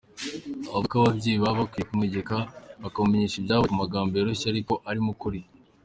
Avuga 0.75 0.89
ko 0.91 0.95
ababyeyi 1.05 1.39
baba 1.43 1.59
bakwiriye 1.59 1.87
kumwegera 1.89 2.37
bakamumenyesha 2.83 3.35
ibyabaye 3.37 3.69
mu 3.71 3.77
magambo 3.83 4.11
yoroshye 4.13 4.45
ariko 4.49 4.73
arimo 4.89 5.09
ukuri. 5.15 5.39